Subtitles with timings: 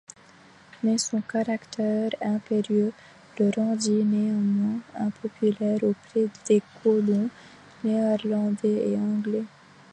[0.81, 2.91] Mais son caractère impérieux,
[3.37, 7.29] le rendit néanmoins impopulaire auprès des colons
[7.83, 9.45] néerlandais et anglais.